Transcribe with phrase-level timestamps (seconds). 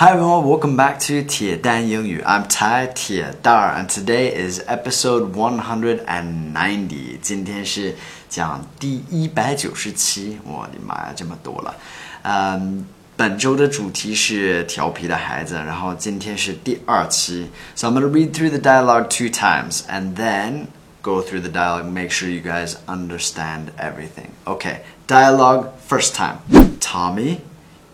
[0.00, 2.22] Hi everyone, welcome back to 铁蛋英语.
[2.22, 7.18] I'm Tai 铁蛋儿 and today is episode 190.
[7.20, 7.96] 今天是
[8.28, 11.74] 讲第一百九十期，我的妈呀，这么多了。
[12.22, 17.50] 嗯，本周的主题是调皮的孩子，然后今天是第二期。
[17.74, 20.66] So I'm gonna read through the dialogue two times and then
[21.02, 21.86] go through the dialogue.
[21.86, 24.30] Make sure you guys understand everything.
[24.44, 26.36] Okay, dialogue first time.
[26.78, 27.40] Tommy.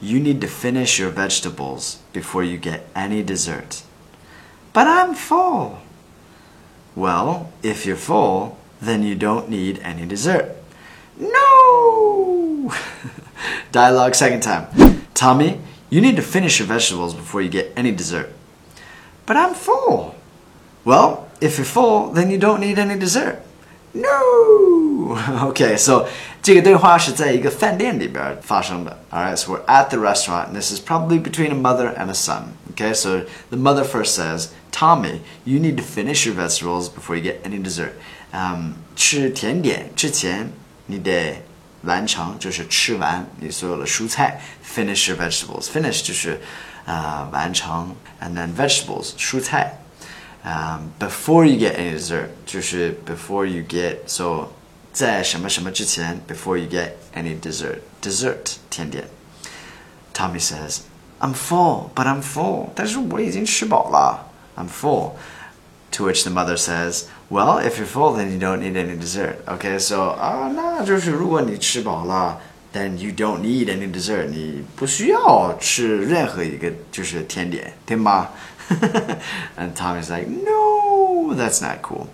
[0.00, 3.82] you need to finish your vegetables before you get any dessert.
[4.72, 5.80] But I'm full.
[6.94, 10.54] Well, if you're full, then you don't need any dessert.
[11.18, 12.72] No!
[13.72, 15.06] Dialogue second time.
[15.14, 18.32] Tommy, you need to finish your vegetables before you get any dessert.
[19.26, 20.14] But I'm full.
[20.84, 23.42] Well, if you're full, then you don't need any dessert.
[23.94, 24.77] No.
[25.07, 26.07] Okay, so
[26.41, 28.99] 这个对话是在一个饭店里边发生的。
[29.11, 32.53] Alright, so we're at the restaurant, and this is probably between a mother and a son.
[32.71, 37.21] Okay, so the mother first says, Tommy, you need to finish your vegetables before you
[37.21, 37.93] get any dessert.
[38.31, 40.51] 嗯，吃甜点之前
[40.87, 41.43] 你得
[41.83, 44.41] 完成，就是吃完你所有的蔬菜。
[44.65, 45.65] Finish your vegetables.
[45.65, 46.41] Finish 就是
[46.85, 49.79] 啊、呃、完成，and then vegetables 蔬菜。
[50.43, 54.49] um, before you get any dessert 就是 before you get so
[54.91, 59.05] 在什么什么之前 before you get any dessert dessert 甜点
[60.13, 60.81] Tommy says
[61.19, 65.13] I'm full but I'm full 但是我已经吃饱了 I'm full
[65.91, 69.37] to which the mother says well if you're full then you don't need any dessert
[69.47, 72.39] okay so 啊那就是如果你吃饱了
[72.73, 78.29] then you don't need any dessert 你不需要吃任何一个就是甜点对吗
[79.57, 80.66] and Tommy's like, no,
[81.35, 82.09] that's not cool.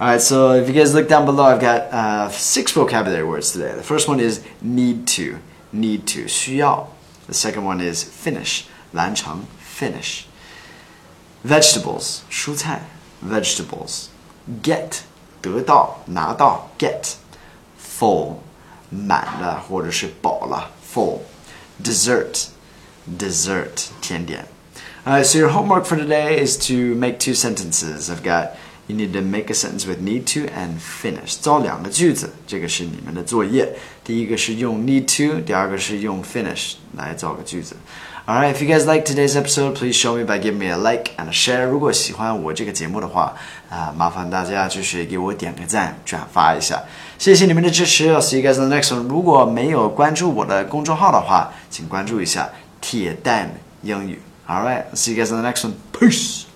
[0.00, 3.52] All right, so if you guys look down below, I've got uh, six vocabulary words
[3.52, 3.72] today.
[3.74, 5.38] The first one is need to,
[5.72, 6.88] need to, 需要.
[7.28, 10.26] The second one is finish, 完成, finish.
[11.44, 12.80] Vegetables, 蔬菜,
[13.24, 14.08] vegetables.
[14.62, 15.02] Get,
[15.40, 17.14] 得到,拿到, get.
[17.78, 18.38] Full,
[18.90, 21.20] 满了或者是饱了, full.
[21.82, 22.48] Dessert,
[23.18, 24.46] dessert, 甜点.
[25.04, 28.08] Alright, so your homework for today is to make two sentences.
[28.08, 28.52] I've got
[28.86, 31.36] you need to make a sentence with need to and finish.
[31.40, 33.68] 造两个句子，这个是你们的作业。
[34.04, 37.76] 第一个是用 need to，第二个是用 finish 来造个句子。
[38.24, 41.26] Alright, if you guys like today's episode, please show me by giving me a like and
[41.26, 41.64] a share.
[41.66, 43.34] 如果喜欢我这个节目的话，
[43.68, 46.80] 啊、呃，麻烦大家就是给我点个赞，转发一下，
[47.18, 48.08] 谢谢你们的支持。
[48.12, 49.08] I'll see you guys in the next one.
[49.08, 52.48] 如果没有关注我的公众号的话，请关注一下
[52.80, 53.52] 铁蛋
[53.82, 54.20] 英语。
[54.49, 55.75] All right, see you guys in the next one.
[55.91, 56.46] Peace.